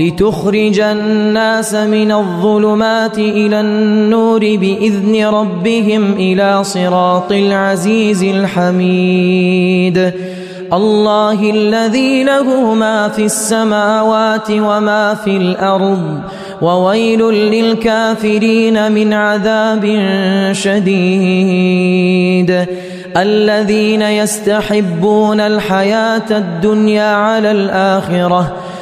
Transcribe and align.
لتخرج 0.00 0.80
الناس 0.80 1.74
من 1.74 2.12
الظلمات 2.12 3.18
إلى 3.18 3.60
النور 3.60 4.40
بإذن 4.40 5.24
ربهم 5.24 6.12
إلى 6.12 6.64
صراط 6.64 7.32
العزيز 7.32 8.22
الحميد. 8.22 10.12
الله 10.72 11.50
الذي 11.50 12.24
له 12.24 12.74
ما 12.74 13.08
في 13.08 13.24
السماوات 13.24 14.50
وما 14.50 15.14
في 15.24 15.36
الأرض 15.36 16.20
وويل 16.62 17.22
للكافرين 17.30 18.92
من 18.92 19.12
عذاب 19.12 19.84
شديد. 20.52 22.50
الذين 23.16 24.02
يستحبون 24.02 25.40
الحياة 25.40 26.30
الدنيا 26.30 27.14
على 27.14 27.50
الآخرة 27.50 28.56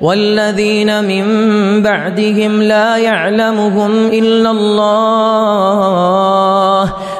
والذين 0.00 1.04
من 1.04 1.26
بعدهم 1.82 2.62
لا 2.62 2.96
يعلمهم 2.96 4.06
إلا 4.06 4.50
الله. 4.50 5.86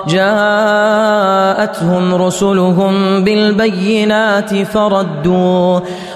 جاءتهم 0.08 2.14
رسلهم 2.14 3.24
بالبينات 3.24 4.62
فردوا 4.62 5.80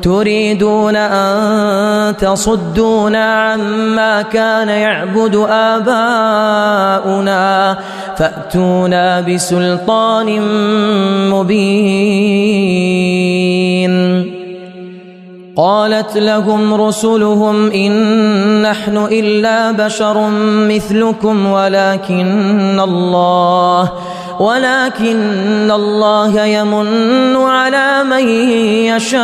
تريدون 0.00 0.96
أن 0.96 2.16
تصدونا 2.16 3.34
عما 3.34 4.22
كان 4.22 4.68
يعبد 4.68 5.46
آباؤنا 5.50 7.40
فأتونا 8.16 9.20
بسلطان 9.20 10.40
مبين. 11.30 12.70
قالت 15.56 16.16
لهم 16.16 16.74
رسلهم 16.74 17.70
إن 17.70 17.92
نحن 18.62 18.96
إلا 18.96 19.70
بشر 19.70 20.30
مثلكم 20.68 21.46
ولكن 21.46 22.80
الله 22.80 23.92
ولكن 24.40 25.70
الله 25.70 26.44
يمن 26.44 27.36
على 27.36 28.04
من 28.04 28.28
يشاء 28.88 29.20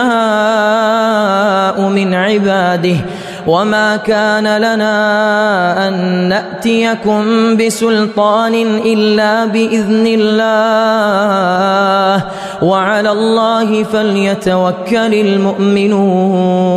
من 1.80 2.14
عباده 2.14 2.96
وما 3.46 3.96
كان 3.96 4.56
لنا 4.56 5.88
أن 5.88 5.94
نأتيكم 6.28 7.56
بسلطان 7.56 8.54
إلا 8.84 9.44
بإذن 9.44 10.06
الله 10.20 10.56
وعلى 12.62 13.10
الله 13.10 13.82
فليتوكل 13.82 15.14
المؤمنون 15.14 16.76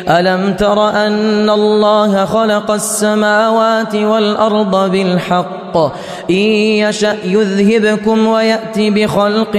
ألم 0.09 0.53
تر 0.53 0.89
أن 0.89 1.49
الله 1.49 2.25
خلق 2.25 2.71
السماوات 2.71 3.95
والأرض 3.95 4.91
بالحق؟ 4.91 5.77
إن 6.29 6.35
يشأ 6.35 7.17
يذهبكم 7.25 8.27
ويأتي 8.27 8.89
بخلق 8.89 9.57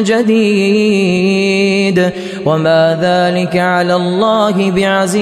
جديد. 0.00 2.10
وما 2.46 2.98
ذلك 3.02 3.56
على 3.56 3.96
الله 3.96 4.70
بعزيز. 4.70 5.20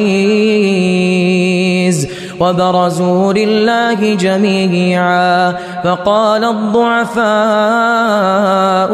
وبرزوا 2.41 3.33
لله 3.33 4.15
جميعا. 4.15 5.55
فقال 5.85 6.45
الضعفاء 6.45 7.23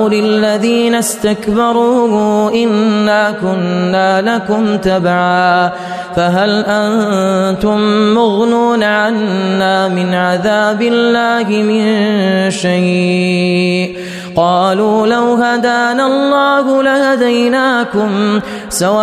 للذين 0.08 0.94
استكبروا 0.94 2.50
إنا 2.50 3.30
كنا 3.30 4.36
لكم 4.36 4.76
تبعا. 4.76 5.70
فهل 6.16 6.64
أنتم 6.68 7.80
مغنون 8.14 8.82
عنا 8.82 9.88
من 9.88 10.14
عذاب 10.14 10.82
الله 10.82 11.62
من 11.62 12.50
شيء؟ 12.50 13.98
قالوا 14.36 15.06
لو 15.06 15.34
هدانا 15.34 16.06
الله 16.06 16.82
لهديناكم 16.82 18.40
سواء 18.74 19.02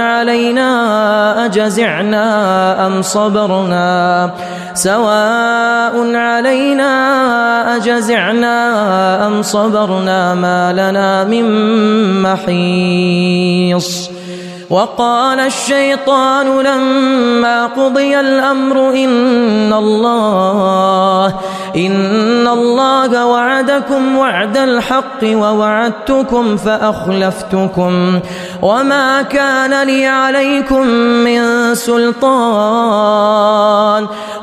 علينا 0.00 0.70
أجزعنا 1.46 2.26
أم 2.86 2.94
صبرنا. 3.02 4.30
سواء 4.74 5.94
علينا 6.14 6.92
أجزعنا 7.76 8.56
أم 9.26 9.42
صبرنا 9.42 10.34
ما 10.34 10.72
لنا 10.72 11.24
من 11.30 11.46
محيص. 12.26 14.10
وقال 14.72 15.40
الشيطان 15.52 16.46
لما 16.64 17.56
قضي 17.76 18.12
الأمر 18.20 18.76
إن 19.04 19.72
الله 19.72 21.26
إن 21.76 22.46
الله 22.48 22.91
وعدكم 23.42 24.16
وعد 24.18 24.56
الحق 24.56 25.22
ووعدتكم 25.24 26.56
فأخلفتكم 26.56 28.20
وما 28.62 29.22
كان 29.22 29.86
لي 29.86 30.06
عليكم 30.06 30.86
من 31.26 31.74
سلطان 31.74 33.22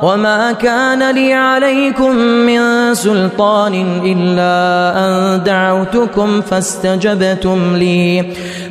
وما 0.01 0.51
كان 0.51 1.11
لي 1.11 1.33
عليكم 1.33 2.15
من 2.19 2.93
سلطان 2.95 4.01
إلا 4.05 4.53
أن 5.05 5.43
دعوتكم 5.43 6.41
فاستجبتم 6.41 7.75
لي 7.75 8.33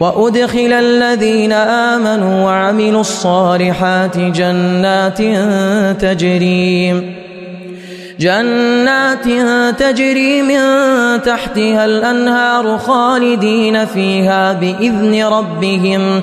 وأدخل 0.00 0.72
الذين 0.72 1.52
آمنوا 1.52 2.44
وعملوا 2.44 3.00
الصالحات 3.00 4.18
جنات 4.18 5.18
تجري 6.02 7.14
جنات 8.20 9.24
تجري 9.78 10.42
من 10.42 10.60
تحتها 11.22 11.84
الأنهار 11.84 12.78
خالدين 12.78 13.84
فيها 13.84 14.52
بإذن 14.52 15.24
ربهم. 15.24 16.22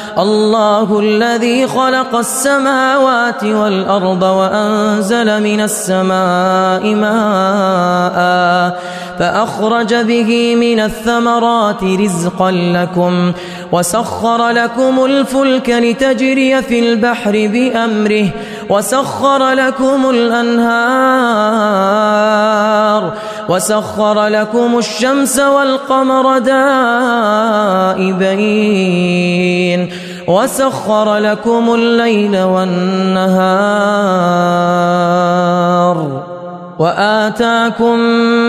الله 0.17 0.99
الذي 0.99 1.67
خلق 1.67 2.15
السماوات 2.15 3.43
والأرض 3.43 4.23
وأنزل 4.23 5.43
من 5.43 5.61
السماء 5.61 6.95
ماء 6.95 8.21
فأخرج 9.19 9.95
به 9.95 10.55
من 10.55 10.79
الثمرات 10.79 11.83
رزقا 11.83 12.51
لكم 12.51 13.33
وسخر 13.71 14.49
لكم 14.49 15.05
الفلك 15.05 15.69
لتجري 15.69 16.61
في 16.61 16.79
البحر 16.79 17.31
بأمره 17.31 18.29
وسخر 18.69 19.51
لكم 19.51 20.09
الأنهار 20.09 21.41
وسخر 23.49 24.27
لكم 24.27 24.77
الشمس 24.77 25.39
والقمر 25.39 26.39
دائبين 26.39 28.01
وسخر 30.27 31.17
لكم 31.17 31.73
الليل 31.73 32.41
والنهار 32.41 33.61
وآتاكم 36.79 37.99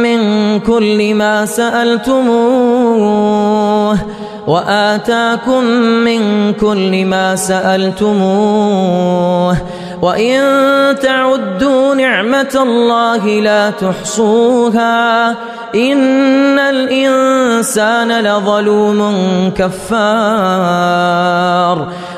من 0.03 0.21
كل 0.61 1.15
ما 1.15 1.47
سألتموه 1.47 2.73
وآتاكم 4.47 5.65
من 6.05 6.53
كل 6.53 7.05
ما 7.05 7.37
سألتموه 7.37 8.73
وإن 10.03 10.41
تعدوا 10.99 11.95
نعمة 11.95 12.55
الله 12.55 13.27
لا 13.27 13.71
تحصوها 13.71 15.31
إن 15.75 16.59
الإنسان 16.59 18.21
لظلوم 18.21 19.01
كفار 19.57 21.03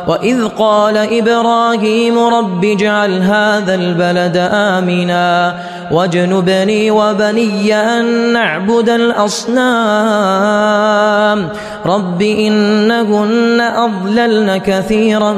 وإذ 0.09 0.49
قال 0.49 0.97
إبراهيم 0.97 2.19
رب 2.19 2.65
اجعل 2.65 3.23
هذا 3.23 3.75
البلد 3.75 4.49
آمنا 4.53 5.55
واجنبني 5.91 6.91
وبني 6.91 7.75
أن 7.75 8.33
نعبد 8.33 8.89
الأصنام 8.89 9.65
رب 11.87 12.23
إنهن 12.23 13.61
أضللن 13.61 14.57
كثيرا 14.57 15.33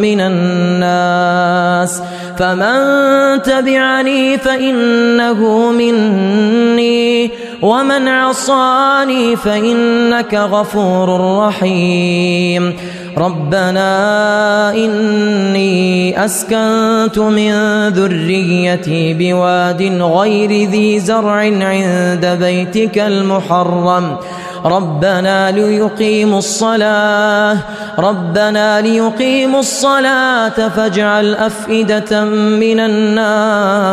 من 0.00 0.20
الناس 0.20 2.02
فمن 2.38 3.42
تبعني 3.42 4.38
فإنه 4.38 5.70
مني 5.70 7.30
ومن 7.62 8.08
عصاني 8.08 9.36
فإنك 9.36 10.34
غفور 10.34 11.38
رحيم 11.38 12.76
ربنا 13.18 14.72
إني 14.74 16.24
أسكنت 16.24 17.18
من 17.18 17.52
ذريتي 17.88 19.14
بواد 19.14 19.82
غير 20.02 20.70
ذي 20.70 21.00
زرع 21.00 21.32
عند 21.32 22.38
بيتك 22.40 22.98
المحرم. 22.98 24.16
ربنا 24.64 25.50
ليقيموا 25.50 26.38
الصلاة. 26.38 27.56
ربنا 27.98 28.80
ليقيموا 28.80 29.60
الصلاة 29.60 30.68
فاجعل 30.68 31.34
أفئدة 31.34 32.24
من 32.24 32.80
الناس. 32.80 33.92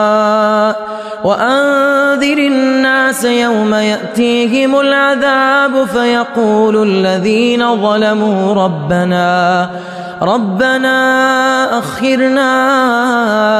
وأنذر 1.23 2.37
الناس 2.37 3.25
يوم 3.25 3.73
يأتيهم 3.73 4.79
العذاب 4.79 5.85
فيقول 5.85 6.87
الذين 6.87 7.81
ظلموا 7.81 8.53
ربنا 8.53 9.69
ربنا 10.21 11.79
أخرنا 11.79 12.51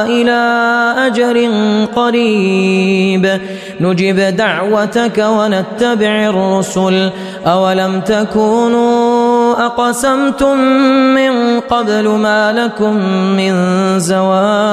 إلى 0.06 0.40
أجر 1.06 1.50
قريب. 1.96 3.40
نجب 3.80 4.36
دعوتك 4.36 5.18
ونتبع 5.18 6.26
الرسل. 6.26 7.10
أولم 7.46 8.00
تكونوا 8.00 9.66
أقسمتم 9.66 10.58
من 11.14 11.60
قبل 11.60 12.08
ما 12.08 12.52
لكم 12.52 12.96
من 13.36 13.54
زوال؟ 13.98 14.72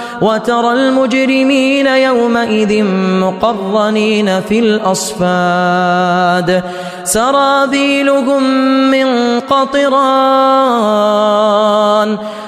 وترى 0.21 0.73
المجرمين 0.73 1.87
يومئذ 1.87 2.83
مقرنين 3.23 4.41
في 4.41 4.59
الأصفاد. 4.59 6.63
سرابيلهم 7.03 8.43
من 8.91 9.39
قطران 9.39 9.91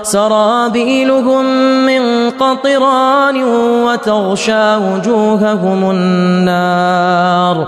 سرابيلهم 0.03 1.45
من 1.85 2.29
قطران 2.29 3.43
وتغشى 3.83 4.75
وجوههم 4.75 5.91
النار. 5.91 7.67